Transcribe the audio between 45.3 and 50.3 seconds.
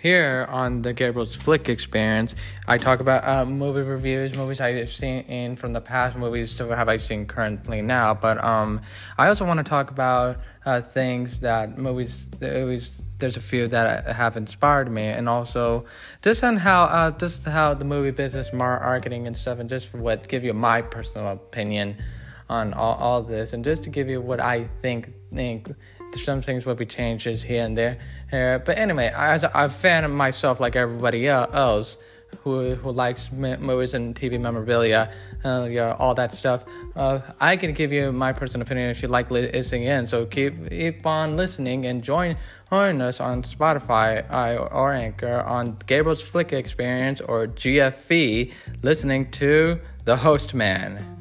on Gabriel's Flick Experience or GFE, listening to the